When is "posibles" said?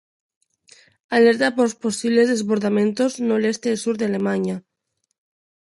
1.83-2.29